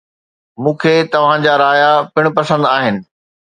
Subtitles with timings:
[0.63, 2.95] مون کي توهان جا رايا پڻ پسند آهن